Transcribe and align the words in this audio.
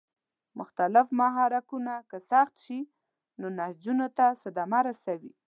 مختلف 0.59 1.07
محرکونه 1.19 1.95
که 2.09 2.17
سخت 2.29 2.55
شي 2.63 2.79
نو 3.39 3.47
نسجونو 3.59 4.07
ته 4.17 4.25
صدمه 4.43 4.79
رسوي. 4.87 5.33